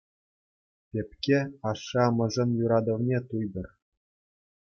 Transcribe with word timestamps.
Пепке 0.89 1.39
ашшӗ-амӑшӗн 1.69 2.49
юратӑвне 2.65 3.19
туйтӑр. 3.27 3.67